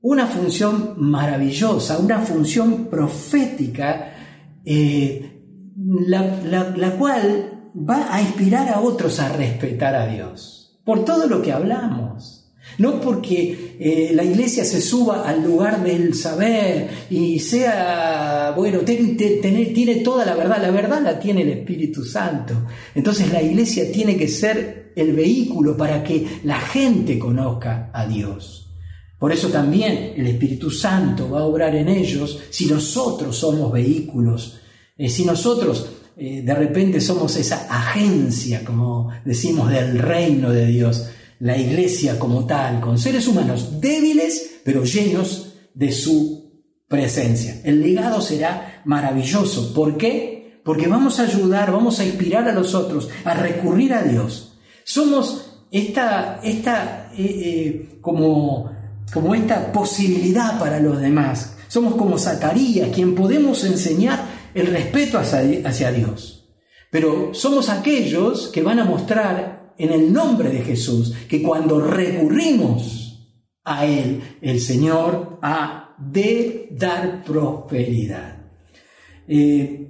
una 0.03 0.27
función 0.27 0.95
maravillosa, 0.99 1.99
una 1.99 2.21
función 2.21 2.87
profética, 2.87 4.13
la 5.77 6.97
cual 6.99 7.71
va 7.75 8.15
a 8.15 8.21
inspirar 8.21 8.69
a 8.69 8.81
otros 8.81 9.19
a 9.21 9.31
respetar 9.31 9.95
a 9.95 10.07
Dios, 10.07 10.81
por 10.85 11.05
todo 11.05 11.27
lo 11.27 11.41
que 11.41 11.53
hablamos. 11.53 12.41
No 12.79 13.01
porque 13.01 13.77
eh, 13.79 14.13
la 14.15 14.25
iglesia 14.25 14.65
se 14.65 14.81
suba 14.81 15.29
al 15.29 15.43
lugar 15.45 15.83
del 15.83 16.15
saber 16.15 16.89
y 17.11 17.39
sea, 17.41 18.55
bueno, 18.57 18.81
tiene 18.81 19.97
toda 19.97 20.25
la 20.25 20.35
verdad, 20.35 20.63
la 20.63 20.71
verdad 20.71 21.03
la 21.03 21.19
tiene 21.19 21.43
el 21.43 21.51
Espíritu 21.51 22.05
Santo. 22.05 22.55
Entonces 22.95 23.31
la 23.31 23.43
iglesia 23.43 23.91
tiene 23.93 24.17
que 24.17 24.29
ser 24.29 24.93
el 24.97 25.13
vehículo 25.13 25.77
para 25.77 26.03
que 26.03 26.27
la 26.45 26.61
gente 26.61 27.19
conozca 27.19 27.91
a 27.93 28.07
Dios. 28.07 28.72
Por 29.23 29.31
eso 29.31 29.51
también 29.51 30.15
el 30.17 30.27
Espíritu 30.27 30.69
Santo 30.69 31.31
va 31.31 31.39
a 31.39 31.45
obrar 31.45 31.77
en 31.77 31.89
ellos 31.89 32.41
si 32.51 32.67
nosotros 32.67 33.37
somos 33.37 33.71
vehículos, 33.71 34.59
eh, 34.99 35.09
si 35.09 35.25
nosotros 35.25 35.87
eh, 36.17 36.43
de 36.45 36.53
repente 36.53 37.01
somos 37.01 37.37
esa 37.37 37.69
agencia, 37.71 38.65
como 38.65 39.11
decimos, 39.25 39.71
del 39.71 39.97
reino 40.01 40.51
de 40.51 40.67
Dios, 40.67 41.07
la 41.39 41.57
iglesia 41.57 42.19
como 42.19 42.47
tal, 42.47 42.81
con 42.81 42.99
seres 42.99 43.29
humanos 43.29 43.81
débiles 43.81 44.55
pero 44.65 44.83
llenos 44.83 45.53
de 45.73 45.93
su 45.93 46.65
presencia. 46.89 47.61
El 47.63 47.81
legado 47.81 48.21
será 48.21 48.83
maravilloso. 48.87 49.73
¿Por 49.73 49.97
qué? 49.97 50.61
Porque 50.65 50.89
vamos 50.89 51.21
a 51.21 51.27
ayudar, 51.27 51.71
vamos 51.71 52.01
a 52.01 52.05
inspirar 52.05 52.49
a 52.49 52.53
los 52.53 52.75
otros 52.75 53.09
a 53.25 53.35
recurrir 53.35 53.93
a 53.93 54.03
Dios. 54.03 54.59
Somos 54.83 55.61
esta, 55.71 56.41
esta 56.43 57.13
eh, 57.17 57.99
como, 58.01 58.72
como 59.13 59.35
esta 59.35 59.73
posibilidad 59.73 60.59
para 60.59 60.81
los 60.81 61.01
demás. 61.01 61.57
Somos 61.69 61.95
como 61.95 62.19
Zacarías, 62.19 62.91
quien 62.95 63.15
podemos 63.15 63.65
enseñar 63.65 64.27
el 64.55 64.67
respeto 64.67 65.19
hacia, 65.19 65.91
Dios. 65.93 66.51
Pero 66.91 67.33
somos 67.33 67.71
aquellos 67.71 68.49
que 68.49 68.63
van 68.63 68.79
a 68.79 68.85
mostrar 68.85 69.75
en 69.79 69.91
el 69.91 70.13
nombre 70.13 70.51
de 70.51 70.61
Jesús 70.61 71.15
que 71.29 71.43
cuando 71.43 71.81
recurrimos 71.81 73.31
a 73.65 73.87
Él, 73.87 74.21
el 74.43 74.61
Señor 74.61 75.39
ha 75.41 75.95
de 75.99 76.69
dar 76.73 77.25
prosperidad. 77.25 78.51
Eh, 79.27 79.83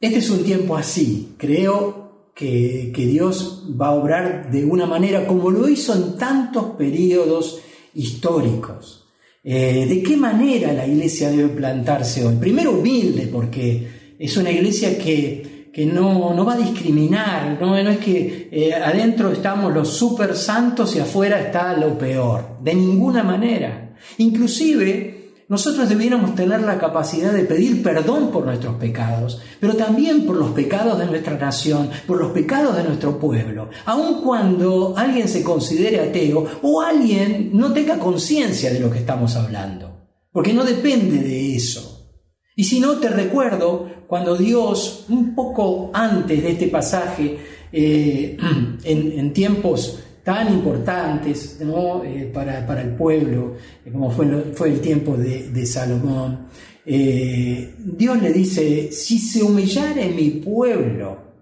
este 0.00 0.18
es 0.18 0.30
un 0.30 0.44
tiempo 0.44 0.76
así. 0.76 1.34
Creo 1.38 2.32
que, 2.36 2.92
que, 2.94 3.06
Dios 3.06 3.66
va 3.80 3.88
a 3.88 3.94
obrar 3.94 4.50
de 4.50 4.64
una 4.64 4.86
manera 4.86 5.26
como 5.26 5.50
lo 5.50 5.68
hizo 5.68 5.94
en 5.94 6.16
tantos 6.16 6.76
periodos 6.76 7.60
históricos. 7.94 9.06
Eh, 9.44 9.86
¿De 9.88 10.02
qué 10.02 10.16
manera 10.16 10.72
la 10.72 10.86
iglesia 10.86 11.30
debe 11.30 11.48
plantarse 11.48 12.24
hoy? 12.24 12.36
Primero 12.36 12.72
humilde, 12.72 13.28
porque 13.32 14.14
es 14.18 14.36
una 14.36 14.50
iglesia 14.50 14.96
que, 14.96 15.70
que 15.72 15.84
no, 15.84 16.32
no, 16.34 16.44
va 16.44 16.54
a 16.54 16.58
discriminar, 16.58 17.58
no, 17.60 17.76
es 17.76 17.98
que 17.98 18.48
eh, 18.52 18.74
adentro 18.74 19.32
estamos 19.32 19.72
los 19.74 19.88
super 19.88 20.36
santos 20.36 20.94
y 20.94 21.00
afuera 21.00 21.40
está 21.40 21.76
lo 21.76 21.98
peor, 21.98 22.58
de 22.62 22.74
ninguna 22.74 23.22
manera. 23.22 23.96
Inclusive 24.18 25.21
nosotros 25.52 25.86
debiéramos 25.86 26.34
tener 26.34 26.62
la 26.62 26.78
capacidad 26.78 27.30
de 27.30 27.44
pedir 27.44 27.82
perdón 27.82 28.30
por 28.30 28.46
nuestros 28.46 28.76
pecados, 28.76 29.42
pero 29.60 29.76
también 29.76 30.24
por 30.24 30.36
los 30.36 30.52
pecados 30.52 30.98
de 30.98 31.04
nuestra 31.04 31.36
nación, 31.36 31.90
por 32.06 32.18
los 32.18 32.32
pecados 32.32 32.74
de 32.74 32.84
nuestro 32.84 33.18
pueblo, 33.18 33.68
aun 33.84 34.22
cuando 34.22 34.94
alguien 34.96 35.28
se 35.28 35.44
considere 35.44 36.00
ateo 36.00 36.46
o 36.62 36.80
alguien 36.80 37.50
no 37.52 37.70
tenga 37.70 37.98
conciencia 37.98 38.72
de 38.72 38.80
lo 38.80 38.90
que 38.90 39.00
estamos 39.00 39.36
hablando, 39.36 40.08
porque 40.32 40.54
no 40.54 40.64
depende 40.64 41.18
de 41.18 41.54
eso. 41.54 42.16
Y 42.56 42.64
si 42.64 42.80
no, 42.80 42.96
te 42.96 43.10
recuerdo 43.10 43.90
cuando 44.06 44.34
Dios, 44.38 45.04
un 45.10 45.34
poco 45.34 45.90
antes 45.92 46.42
de 46.42 46.50
este 46.52 46.68
pasaje, 46.68 47.36
eh, 47.70 48.38
en, 48.84 49.18
en 49.18 49.32
tiempos 49.34 49.98
tan 50.24 50.52
importantes 50.52 51.58
eh, 51.60 52.30
para, 52.32 52.82
el 52.82 52.94
pueblo, 52.94 53.56
eh, 53.84 53.90
como 53.90 54.10
fue, 54.10 54.26
fue, 54.54 54.70
el 54.70 54.80
tiempo 54.80 55.16
de, 55.16 55.66
Salomón, 55.66 56.46
eh, 56.86 57.74
Dios 57.78 58.22
le 58.22 58.32
dice, 58.32 58.92
si 58.92 59.18
se 59.18 59.42
humillara 59.42 60.02
en 60.02 60.16
mi 60.16 60.30
pueblo, 60.30 61.32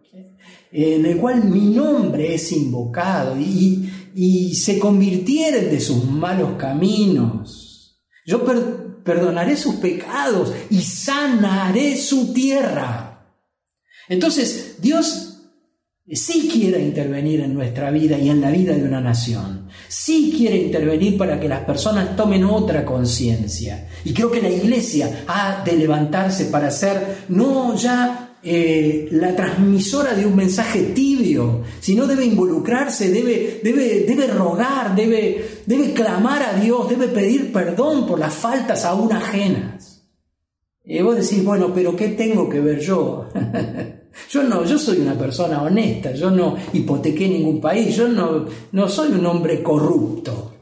en 0.72 1.04
el 1.04 1.16
cual 1.16 1.44
mi 1.44 1.74
nombre 1.74 2.34
es 2.34 2.52
invocado 2.52 3.38
y, 3.38 3.90
y 4.14 4.54
se 4.54 4.78
convirtieren 4.78 5.70
de 5.70 5.80
sus 5.80 6.04
malos 6.04 6.52
caminos, 6.56 7.98
yo 8.24 8.44
perdonaré 9.04 9.56
sus 9.56 9.76
pecados 9.76 10.52
y 10.70 10.80
sanaré 10.80 11.96
su 11.96 12.32
tierra. 12.32 13.26
Entonces 14.08 14.76
Dios 14.80 15.29
sí 16.16 16.48
quiere 16.52 16.82
intervenir 16.82 17.40
en 17.40 17.54
nuestra 17.54 17.90
vida 17.90 18.18
y 18.18 18.30
en 18.30 18.40
la 18.40 18.50
vida 18.50 18.74
de 18.74 18.82
una 18.82 19.00
nación. 19.00 19.68
Sí 19.88 20.34
quiere 20.36 20.56
intervenir 20.56 21.16
para 21.16 21.38
que 21.38 21.48
las 21.48 21.60
personas 21.60 22.16
tomen 22.16 22.44
otra 22.44 22.84
conciencia. 22.84 23.88
Y 24.04 24.12
creo 24.12 24.30
que 24.30 24.42
la 24.42 24.50
iglesia 24.50 25.24
ha 25.28 25.62
de 25.64 25.76
levantarse 25.76 26.46
para 26.46 26.70
ser 26.70 27.24
no 27.28 27.76
ya 27.76 28.36
eh, 28.42 29.08
la 29.12 29.36
transmisora 29.36 30.14
de 30.14 30.26
un 30.26 30.34
mensaje 30.34 30.82
tibio, 30.94 31.62
sino 31.78 32.06
debe 32.06 32.24
involucrarse, 32.24 33.10
debe, 33.10 33.60
debe, 33.62 34.00
debe 34.00 34.26
rogar, 34.26 34.96
debe, 34.96 35.60
debe 35.66 35.92
clamar 35.92 36.42
a 36.42 36.54
Dios, 36.54 36.88
debe 36.88 37.08
pedir 37.08 37.52
perdón 37.52 38.06
por 38.06 38.18
las 38.18 38.34
faltas 38.34 38.84
aún 38.84 39.12
ajenas. 39.12 40.06
Y 40.84 41.00
vos 41.02 41.16
decís, 41.16 41.44
bueno, 41.44 41.72
pero 41.72 41.94
¿qué 41.94 42.08
tengo 42.08 42.48
que 42.48 42.60
ver 42.60 42.80
yo? 42.80 43.28
Yo 44.30 44.42
no, 44.42 44.64
yo 44.64 44.78
soy 44.78 44.98
una 44.98 45.18
persona 45.18 45.62
honesta, 45.62 46.12
yo 46.12 46.30
no 46.30 46.56
hipotequé 46.72 47.28
ningún 47.28 47.60
país, 47.60 47.96
yo 47.96 48.08
no, 48.08 48.46
no 48.72 48.88
soy 48.88 49.12
un 49.12 49.26
hombre 49.26 49.62
corrupto. 49.62 50.54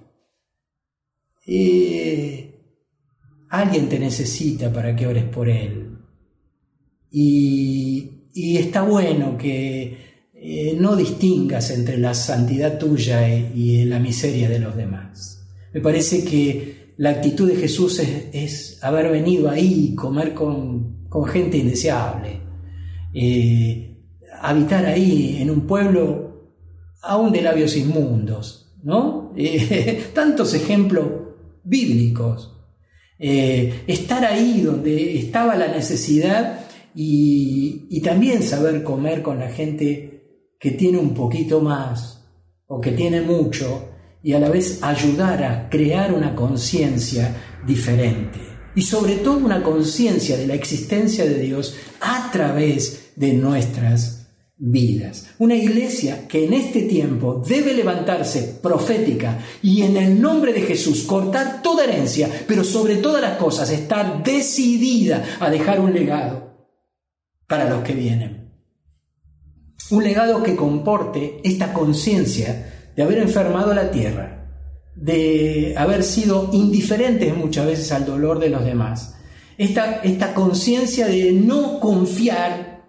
alguien 3.50 3.88
te 3.88 3.98
necesita 3.98 4.72
para 4.72 4.94
que 4.94 5.06
ores 5.06 5.24
por 5.24 5.48
él. 5.48 5.98
Y, 7.10 8.10
está 8.34 8.82
bueno 8.82 9.36
que 9.36 9.96
eh, 10.34 10.76
no 10.78 10.94
distingas 10.94 11.70
entre 11.70 11.98
la 11.98 12.14
santidad 12.14 12.78
tuya 12.78 13.28
y, 13.28 13.84
la 13.84 13.98
miseria 13.98 14.48
de 14.48 14.60
los 14.60 14.76
demás. 14.76 15.46
Me 15.72 15.80
parece 15.80 16.24
que 16.24 16.94
la 16.98 17.10
actitud 17.10 17.48
de 17.48 17.56
Jesús 17.56 17.98
es, 17.98 18.78
haber 18.82 19.10
venido 19.10 19.50
ahí 19.50 19.90
y 19.90 19.94
comer 19.94 20.34
con, 20.34 21.08
con 21.08 21.24
gente 21.24 21.58
indeseable 21.58 22.47
eh, 23.12 23.96
habitar 24.40 24.86
ahí 24.86 25.38
en 25.40 25.50
un 25.50 25.66
pueblo 25.66 26.52
aún 27.02 27.32
de 27.32 27.42
labios 27.42 27.76
inmundos, 27.76 28.76
¿no? 28.82 29.32
Eh, 29.40 30.10
tantos 30.14 30.52
ejemplos 30.54 31.06
bíblicos. 31.62 32.56
Eh, 33.18 33.84
estar 33.86 34.24
ahí 34.24 34.62
donde 34.62 35.16
estaba 35.16 35.54
la 35.54 35.68
necesidad 35.68 36.66
y, 36.94 37.86
y 37.88 38.00
también 38.00 38.42
saber 38.42 38.82
comer 38.82 39.22
con 39.22 39.38
la 39.38 39.48
gente 39.48 40.48
que 40.58 40.72
tiene 40.72 40.98
un 40.98 41.14
poquito 41.14 41.60
más 41.60 42.24
o 42.66 42.80
que 42.80 42.92
tiene 42.92 43.20
mucho 43.20 43.90
y 44.22 44.32
a 44.32 44.40
la 44.40 44.50
vez 44.50 44.82
ayudar 44.82 45.44
a 45.44 45.68
crear 45.68 46.12
una 46.12 46.34
conciencia 46.34 47.60
diferente 47.64 48.57
y 48.78 48.82
sobre 48.82 49.16
todo 49.16 49.38
una 49.38 49.60
conciencia 49.60 50.36
de 50.36 50.46
la 50.46 50.54
existencia 50.54 51.24
de 51.24 51.40
Dios 51.40 51.74
a 52.00 52.30
través 52.30 53.10
de 53.16 53.32
nuestras 53.32 54.28
vidas. 54.56 55.30
Una 55.38 55.56
iglesia 55.56 56.28
que 56.28 56.44
en 56.44 56.52
este 56.52 56.82
tiempo 56.82 57.42
debe 57.44 57.74
levantarse 57.74 58.60
profética 58.62 59.40
y 59.62 59.82
en 59.82 59.96
el 59.96 60.20
nombre 60.20 60.52
de 60.52 60.60
Jesús 60.60 61.02
cortar 61.02 61.60
toda 61.60 61.82
herencia, 61.82 62.30
pero 62.46 62.62
sobre 62.62 62.98
todas 62.98 63.20
las 63.20 63.36
cosas 63.36 63.68
estar 63.70 64.22
decidida 64.22 65.24
a 65.40 65.50
dejar 65.50 65.80
un 65.80 65.92
legado 65.92 66.68
para 67.48 67.68
los 67.68 67.82
que 67.82 67.94
vienen. 67.94 68.52
Un 69.90 70.04
legado 70.04 70.40
que 70.40 70.54
comporte 70.54 71.40
esta 71.42 71.72
conciencia 71.72 72.92
de 72.94 73.02
haber 73.02 73.18
enfermado 73.18 73.74
la 73.74 73.90
tierra, 73.90 74.37
de 75.00 75.74
haber 75.76 76.02
sido 76.02 76.50
indiferentes 76.52 77.36
muchas 77.36 77.66
veces 77.66 77.92
al 77.92 78.04
dolor 78.04 78.38
de 78.40 78.50
los 78.50 78.64
demás. 78.64 79.14
Esta, 79.56 80.00
esta 80.02 80.34
conciencia 80.34 81.06
de 81.06 81.32
no 81.32 81.78
confiar 81.80 82.88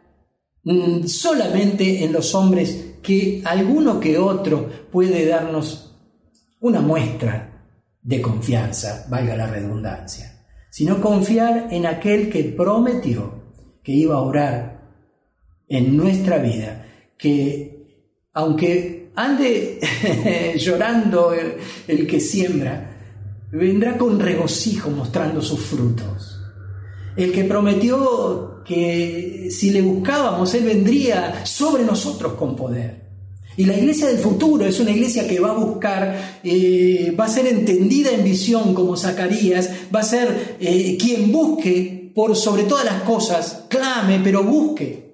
mm, 0.63 1.05
solamente 1.05 2.03
en 2.03 2.13
los 2.13 2.33
hombres, 2.35 2.85
que 3.01 3.41
alguno 3.45 3.99
que 3.99 4.17
otro 4.17 4.69
puede 4.91 5.25
darnos 5.25 5.95
una 6.59 6.81
muestra 6.81 7.67
de 8.01 8.21
confianza, 8.21 9.05
valga 9.09 9.35
la 9.35 9.47
redundancia, 9.47 10.45
sino 10.69 10.99
confiar 10.99 11.67
en 11.71 11.85
aquel 11.85 12.29
que 12.29 12.43
prometió 12.43 13.39
que 13.83 13.91
iba 13.93 14.15
a 14.15 14.21
orar 14.21 14.81
en 15.67 15.95
nuestra 15.95 16.39
vida, 16.39 16.85
que 17.17 17.79
aunque 18.33 18.98
ande 19.19 19.79
llorando 20.57 21.33
el, 21.33 22.07
que 22.07 22.19
siembra, 22.19 22.97
vendrá 23.51 23.97
con 23.97 24.19
regocijo 24.19 24.89
mostrando 24.89 25.41
sus 25.41 25.59
frutos. 25.59 26.39
El 27.17 27.31
que 27.31 27.43
prometió 27.43 28.63
que 28.63 29.49
si 29.51 29.71
le 29.71 29.81
buscábamos, 29.81 30.53
Él 30.53 30.63
vendría 30.63 31.45
sobre 31.45 31.83
nosotros 31.83 32.33
con 32.33 32.55
poder. 32.55 33.09
Y 33.57 33.65
la 33.65 33.77
iglesia 33.77 34.07
del 34.07 34.19
futuro 34.19 34.65
es 34.65 34.79
una 34.79 34.91
iglesia 34.91 35.27
que 35.27 35.39
va 35.39 35.49
a 35.49 35.57
buscar, 35.57 36.39
eh, 36.43 37.13
va 37.19 37.25
a 37.25 37.29
ser 37.29 37.45
entendida 37.47 38.11
en 38.11 38.23
visión 38.23 38.73
como 38.73 38.95
Zacarías, 38.95 39.69
va 39.93 39.99
a 39.99 40.03
ser 40.03 40.55
eh, 40.61 40.97
quien 40.97 41.29
busque 41.29 42.13
por 42.15 42.37
sobre 42.37 42.63
todas 42.63 42.85
las 42.85 43.01
cosas, 43.01 43.65
clame, 43.67 44.21
pero 44.23 44.43
busque 44.43 45.09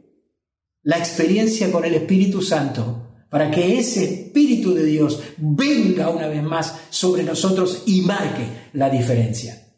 la 0.84 1.00
experiencia 1.00 1.72
con 1.72 1.86
el 1.86 1.96
Espíritu 1.96 2.44
Santo 2.44 3.05
para 3.36 3.52
que 3.52 3.78
ese 3.78 4.06
Espíritu 4.06 4.74
de 4.74 4.86
Dios 4.86 5.22
venga 5.36 6.08
una 6.08 6.30
vez 6.30 6.42
más 6.42 6.74
sobre 6.90 7.22
nosotros 7.22 7.84
y 7.86 8.00
marque 8.00 8.48
la 8.72 8.90
diferencia. 8.90 9.74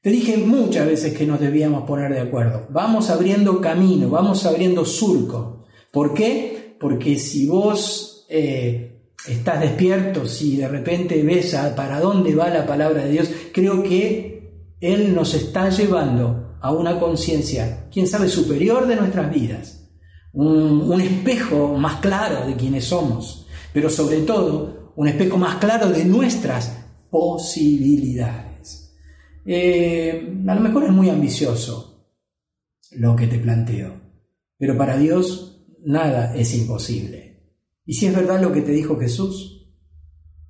Te 0.00 0.08
dije 0.08 0.38
muchas 0.38 0.86
veces 0.86 1.12
que 1.12 1.26
nos 1.26 1.38
debíamos 1.38 1.82
poner 1.82 2.14
de 2.14 2.22
acuerdo. 2.22 2.66
Vamos 2.70 3.10
abriendo 3.10 3.60
camino, 3.60 4.08
vamos 4.08 4.46
abriendo 4.46 4.86
surco. 4.86 5.66
¿Por 5.92 6.14
qué? 6.14 6.78
Porque 6.80 7.18
si 7.18 7.44
vos 7.44 8.24
eh, 8.30 9.02
estás 9.28 9.60
despierto, 9.60 10.26
si 10.26 10.56
de 10.56 10.68
repente 10.68 11.22
ves 11.22 11.54
para 11.76 12.00
dónde 12.00 12.34
va 12.34 12.48
la 12.48 12.66
palabra 12.66 13.04
de 13.04 13.10
Dios, 13.10 13.30
creo 13.52 13.82
que 13.82 14.70
Él 14.80 15.14
nos 15.14 15.34
está 15.34 15.68
llevando 15.68 16.56
a 16.58 16.72
una 16.72 16.98
conciencia, 16.98 17.86
quién 17.92 18.06
sabe, 18.06 18.28
superior 18.28 18.86
de 18.86 18.96
nuestras 18.96 19.30
vidas. 19.30 19.83
Un, 20.34 21.00
espejo 21.00 21.76
más 21.78 22.00
claro 22.00 22.46
de 22.46 22.56
quienes 22.56 22.86
somos, 22.86 23.46
pero 23.72 23.88
sobre 23.88 24.22
todo 24.22 24.92
un 24.96 25.08
espejo 25.08 25.38
más 25.38 25.56
claro 25.56 25.88
de 25.90 26.04
nuestras 26.04 26.76
posibilidades. 27.10 28.96
Eh, 29.46 30.42
a 30.46 30.54
lo 30.54 30.60
mejor 30.60 30.84
es 30.84 30.90
muy 30.90 31.08
ambicioso 31.08 32.08
lo 32.92 33.14
que 33.14 33.26
te 33.26 33.38
planteo, 33.38 33.92
pero 34.58 34.76
para 34.76 34.96
Dios 34.96 35.64
nada 35.84 36.34
es 36.34 36.54
imposible. 36.54 37.24
Y 37.86 37.94
si 37.94 38.06
es 38.06 38.16
verdad 38.16 38.40
lo 38.40 38.52
que 38.52 38.62
te 38.62 38.72
dijo 38.72 38.98
Jesús, 38.98 39.70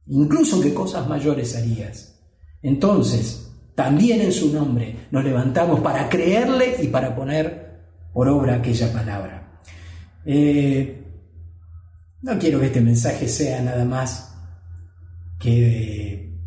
incluso 0.07 0.61
que 0.61 0.73
cosas 0.73 1.09
mayores 1.09 1.57
harías, 1.57 2.23
entonces 2.63 3.51
también 3.75 4.21
en 4.21 4.33
su 4.33 4.53
nombre 4.53 5.09
nos 5.11 5.25
levantamos 5.25 5.81
para 5.81 6.09
creerle 6.09 6.77
y 6.81 6.89
para 6.89 7.15
poner 7.15 7.65
por 8.13 8.29
obra 8.29 8.57
aquella 8.57 8.93
palabra. 8.93 9.44
Eh, 10.27 11.05
no 12.23 12.39
quiero 12.39 12.59
que 12.61 12.67
este 12.67 12.81
mensaje 12.81 13.29
sea 13.29 13.61
nada 13.63 13.85
más 13.85 14.35
que 15.39 16.39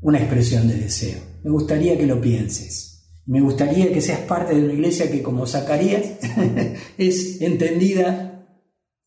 una 0.00 0.18
expresión 0.18 0.66
de 0.66 0.74
deseo. 0.74 1.20
Me 1.44 1.50
gustaría 1.50 1.96
que 1.96 2.06
lo 2.06 2.20
pienses. 2.20 2.90
Me 3.26 3.40
gustaría 3.40 3.92
que 3.92 4.00
seas 4.00 4.20
parte 4.20 4.54
de 4.54 4.64
una 4.64 4.72
iglesia 4.72 5.10
que 5.10 5.22
como 5.22 5.46
Zacarías 5.46 6.04
es 6.98 7.40
entendida 7.40 8.44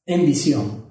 en 0.05 0.25
visión. 0.25 0.83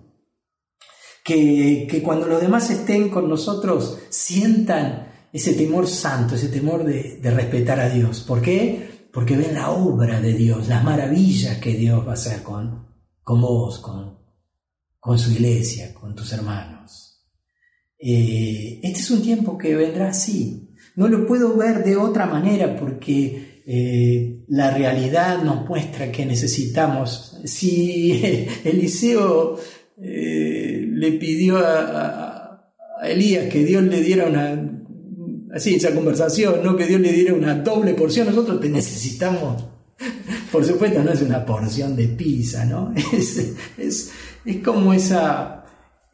Que, 1.24 2.02
cuando 2.04 2.26
los 2.26 2.42
demás 2.42 2.68
estén 2.70 3.08
con 3.08 3.28
nosotros 3.28 4.00
sientan 4.10 5.12
ese 5.32 5.54
temor 5.54 5.86
santo, 5.86 6.34
ese 6.34 6.48
temor 6.48 6.84
de, 6.84 7.20
respetar 7.30 7.80
a 7.80 7.88
Dios. 7.88 8.20
¿Por 8.20 8.42
qué? 8.42 9.08
Porque 9.12 9.36
ven 9.36 9.54
la 9.54 9.70
obra 9.70 10.20
de 10.20 10.34
Dios, 10.34 10.68
las 10.68 10.84
maravillas 10.84 11.58
que 11.58 11.74
Dios 11.74 12.06
va 12.06 12.10
a 12.10 12.14
hacer 12.14 12.42
con, 12.42 12.91
con 13.22 13.40
vos, 13.40 13.78
con, 13.78 14.18
con 14.98 15.18
su 15.18 15.32
iglesia, 15.32 15.92
con 15.94 16.14
tus 16.14 16.32
hermanos. 16.32 17.24
Eh, 17.98 18.80
este 18.82 19.00
es 19.00 19.10
un 19.10 19.22
tiempo 19.22 19.56
que 19.56 19.76
vendrá 19.76 20.08
así, 20.08 20.74
no 20.96 21.08
lo 21.08 21.26
puedo 21.26 21.56
ver 21.56 21.84
de 21.84 21.96
otra 21.96 22.26
manera 22.26 22.76
porque 22.76 23.62
eh, 23.64 24.44
la 24.48 24.72
realidad 24.72 25.42
nos 25.42 25.68
muestra 25.68 26.10
que 26.10 26.26
necesitamos. 26.26 27.38
Si 27.44 28.12
Eliseo 28.64 29.58
eh, 30.02 30.84
le 30.88 31.12
pidió 31.12 31.58
a, 31.58 32.38
Elías 33.04 33.46
que 33.46 33.64
Dios 33.64 33.82
le 33.82 34.00
diera 34.00 34.26
una, 34.26 34.80
así 35.52 35.74
esa 35.74 35.94
conversación, 35.94 36.62
¿no? 36.62 36.76
que 36.76 36.86
Dios 36.86 37.00
le 37.00 37.12
diera 37.12 37.34
una 37.34 37.54
doble 37.56 37.94
porción, 37.94 38.28
nosotros 38.28 38.60
te 38.60 38.68
necesitamos. 38.68 39.64
Por 40.52 40.64
supuesto, 40.66 41.02
no 41.02 41.12
es 41.12 41.22
una 41.22 41.46
porción 41.46 41.96
de 41.96 42.08
pizza, 42.08 42.66
¿no? 42.66 42.92
Es, 43.12 44.12
es, 44.44 44.56
como 44.62 44.92
esa, 44.92 45.64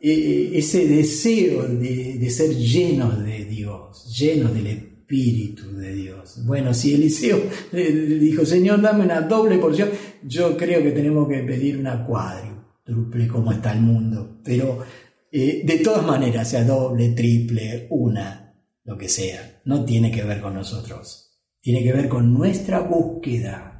eh, 0.00 0.52
ese 0.54 0.86
deseo 0.86 1.64
de, 1.64 2.18
de 2.18 2.30
ser 2.30 2.54
llenos 2.54 3.24
de 3.24 3.44
Dios, 3.44 4.16
llenos 4.16 4.54
del 4.54 4.66
Espíritu 4.68 5.72
de 5.72 5.92
Dios. 5.92 6.44
Bueno, 6.46 6.72
si 6.72 6.94
Eliseo 6.94 7.42
dijo, 7.72 8.46
Señor, 8.46 8.80
dame 8.80 9.04
una 9.04 9.22
doble 9.22 9.58
porción, 9.58 9.88
yo 10.22 10.56
creo 10.56 10.82
que 10.82 10.92
tenemos 10.92 11.28
que 11.28 11.38
pedir 11.38 11.78
una 11.78 12.06
cuádruple 12.06 13.26
como 13.26 13.50
está 13.50 13.72
el 13.72 13.80
mundo. 13.80 14.40
Pero 14.44 14.84
eh, 15.32 15.62
de 15.64 15.78
todas 15.78 16.06
maneras, 16.06 16.48
sea 16.48 16.62
doble, 16.62 17.08
triple, 17.10 17.86
una, 17.90 18.54
lo 18.84 18.96
que 18.96 19.08
sea, 19.08 19.62
no 19.64 19.84
tiene 19.84 20.12
que 20.12 20.22
ver 20.22 20.40
con 20.40 20.54
nosotros. 20.54 21.24
Tiene 21.60 21.82
que 21.82 21.92
ver 21.92 22.08
con 22.08 22.32
nuestra 22.32 22.80
búsqueda 22.80 23.77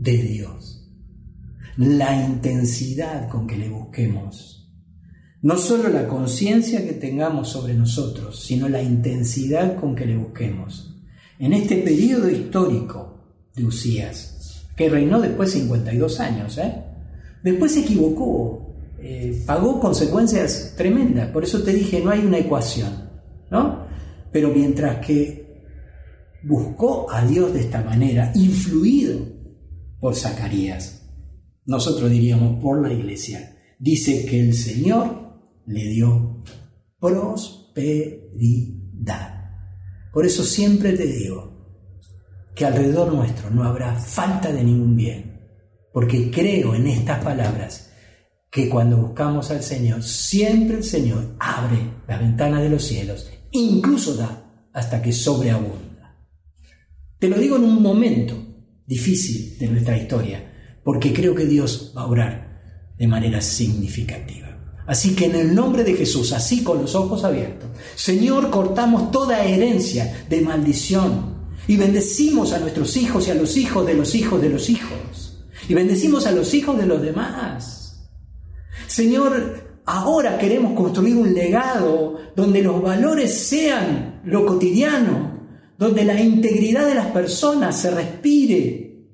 de 0.00 0.16
Dios. 0.16 0.90
La 1.76 2.24
intensidad 2.24 3.28
con 3.28 3.46
que 3.46 3.56
le 3.56 3.68
busquemos 3.68 4.56
no 5.42 5.56
solo 5.56 5.88
la 5.88 6.06
conciencia 6.06 6.84
que 6.84 6.92
tengamos 6.92 7.48
sobre 7.48 7.74
nosotros, 7.74 8.42
sino 8.42 8.68
la 8.68 8.82
intensidad 8.82 9.76
con 9.76 9.94
que 9.94 10.04
le 10.04 10.16
busquemos. 10.16 10.94
En 11.38 11.54
este 11.54 11.76
periodo 11.76 12.28
histórico 12.28 13.24
de 13.54 13.64
Usías, 13.64 14.66
que 14.76 14.90
reinó 14.90 15.20
después 15.20 15.54
de 15.54 15.60
52 15.60 16.20
años, 16.20 16.58
¿eh? 16.58 16.84
después 17.42 17.72
se 17.72 17.80
equivocó, 17.80 18.74
eh, 18.98 19.42
pagó 19.46 19.80
consecuencias 19.80 20.74
tremendas, 20.76 21.28
por 21.28 21.44
eso 21.44 21.62
te 21.62 21.72
dije, 21.72 22.02
no 22.02 22.10
hay 22.10 22.20
una 22.20 22.38
ecuación, 22.38 23.08
¿no? 23.50 23.86
Pero 24.30 24.50
mientras 24.50 25.04
que 25.04 25.62
buscó 26.42 27.10
a 27.10 27.24
Dios 27.24 27.54
de 27.54 27.60
esta 27.60 27.82
manera, 27.82 28.30
influido 28.34 29.39
por 30.00 30.16
Zacarías, 30.16 31.02
nosotros 31.66 32.10
diríamos 32.10 32.60
por 32.60 32.80
la 32.82 32.92
iglesia, 32.92 33.56
dice 33.78 34.24
que 34.26 34.40
el 34.40 34.54
Señor 34.54 35.38
le 35.66 35.84
dio 35.88 36.42
prosperidad. 36.98 38.40
Por 40.12 40.26
eso 40.26 40.42
siempre 40.42 40.94
te 40.94 41.06
digo 41.06 41.50
que 42.54 42.64
alrededor 42.64 43.14
nuestro 43.14 43.50
no 43.50 43.62
habrá 43.64 43.94
falta 43.94 44.50
de 44.52 44.64
ningún 44.64 44.96
bien, 44.96 45.40
porque 45.92 46.30
creo 46.30 46.74
en 46.74 46.86
estas 46.88 47.22
palabras 47.22 47.92
que 48.50 48.68
cuando 48.68 48.96
buscamos 48.96 49.50
al 49.50 49.62
Señor, 49.62 50.02
siempre 50.02 50.78
el 50.78 50.84
Señor 50.84 51.36
abre 51.38 51.78
la 52.08 52.18
ventana 52.18 52.60
de 52.60 52.68
los 52.68 52.82
cielos, 52.82 53.30
incluso 53.52 54.16
da 54.16 54.68
hasta 54.72 55.00
que 55.00 55.12
sobreabunda. 55.12 56.16
Te 57.18 57.28
lo 57.28 57.38
digo 57.38 57.56
en 57.56 57.64
un 57.64 57.80
momento 57.82 58.49
difícil 58.90 59.56
de 59.56 59.68
nuestra 59.68 59.96
historia, 59.96 60.80
porque 60.82 61.12
creo 61.12 61.32
que 61.32 61.46
Dios 61.46 61.94
va 61.96 62.02
a 62.02 62.06
obrar 62.06 62.94
de 62.98 63.06
manera 63.06 63.40
significativa. 63.40 64.48
Así 64.84 65.14
que 65.14 65.26
en 65.26 65.36
el 65.36 65.54
nombre 65.54 65.84
de 65.84 65.94
Jesús, 65.94 66.32
así 66.32 66.64
con 66.64 66.82
los 66.82 66.96
ojos 66.96 67.22
abiertos, 67.22 67.70
Señor, 67.94 68.50
cortamos 68.50 69.12
toda 69.12 69.44
herencia 69.44 70.24
de 70.28 70.40
maldición 70.40 71.52
y 71.68 71.76
bendecimos 71.76 72.52
a 72.52 72.58
nuestros 72.58 72.96
hijos 72.96 73.28
y 73.28 73.30
a 73.30 73.34
los 73.34 73.56
hijos 73.56 73.86
de 73.86 73.94
los 73.94 74.12
hijos 74.16 74.42
de 74.42 74.48
los 74.48 74.68
hijos. 74.68 75.38
Y 75.68 75.74
bendecimos 75.74 76.26
a 76.26 76.32
los 76.32 76.52
hijos 76.52 76.76
de 76.76 76.86
los 76.86 77.00
demás. 77.00 78.10
Señor, 78.88 79.82
ahora 79.86 80.36
queremos 80.36 80.72
construir 80.72 81.16
un 81.16 81.32
legado 81.32 82.18
donde 82.34 82.60
los 82.60 82.82
valores 82.82 83.32
sean 83.32 84.20
lo 84.24 84.44
cotidiano, 84.44 85.29
donde 85.80 86.04
la 86.04 86.20
integridad 86.20 86.86
de 86.86 86.94
las 86.94 87.06
personas 87.06 87.80
se 87.80 87.90
respire, 87.90 89.06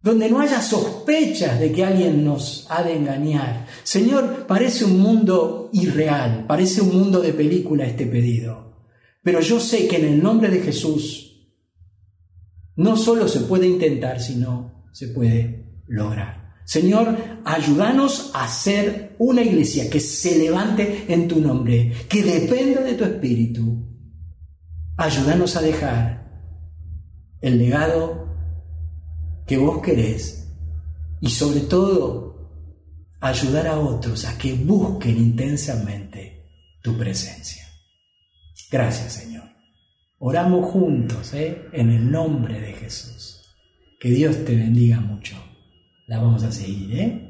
donde 0.00 0.30
no 0.30 0.40
haya 0.40 0.62
sospechas 0.62 1.60
de 1.60 1.70
que 1.70 1.84
alguien 1.84 2.24
nos 2.24 2.66
ha 2.70 2.82
de 2.82 2.96
engañar. 2.96 3.66
Señor, 3.82 4.46
parece 4.46 4.86
un 4.86 4.98
mundo 4.98 5.68
irreal, 5.74 6.46
parece 6.48 6.80
un 6.80 6.98
mundo 6.98 7.20
de 7.20 7.34
película 7.34 7.84
este 7.84 8.06
pedido, 8.06 8.88
pero 9.22 9.40
yo 9.40 9.60
sé 9.60 9.86
que 9.86 9.96
en 9.98 10.14
el 10.14 10.22
nombre 10.22 10.48
de 10.48 10.60
Jesús 10.60 11.46
no 12.76 12.96
solo 12.96 13.28
se 13.28 13.40
puede 13.40 13.66
intentar, 13.66 14.22
sino 14.22 14.86
se 14.92 15.08
puede 15.08 15.82
lograr. 15.86 16.54
Señor, 16.64 17.18
ayúdanos 17.44 18.30
a 18.32 18.48
ser 18.48 19.14
una 19.18 19.42
iglesia 19.42 19.90
que 19.90 20.00
se 20.00 20.38
levante 20.38 21.04
en 21.06 21.28
tu 21.28 21.38
nombre, 21.38 21.92
que 22.08 22.22
dependa 22.22 22.80
de 22.80 22.94
tu 22.94 23.04
espíritu. 23.04 23.93
Ayúdanos 24.96 25.56
a 25.56 25.62
dejar 25.62 26.24
el 27.40 27.58
legado 27.58 28.28
que 29.46 29.56
vos 29.56 29.82
querés 29.82 30.48
y 31.20 31.30
sobre 31.30 31.60
todo 31.60 32.34
ayudar 33.20 33.66
a 33.66 33.78
otros 33.78 34.24
a 34.24 34.38
que 34.38 34.54
busquen 34.54 35.16
intensamente 35.16 36.46
tu 36.82 36.96
presencia. 36.96 37.64
Gracias 38.70 39.14
Señor. 39.14 39.44
Oramos 40.18 40.70
juntos 40.70 41.34
¿eh? 41.34 41.64
en 41.72 41.90
el 41.90 42.10
nombre 42.10 42.60
de 42.60 42.72
Jesús. 42.74 43.42
Que 43.98 44.10
Dios 44.10 44.44
te 44.44 44.54
bendiga 44.54 45.00
mucho. 45.00 45.36
La 46.06 46.18
vamos 46.18 46.44
a 46.44 46.52
seguir, 46.52 47.00
¿eh? 47.00 47.23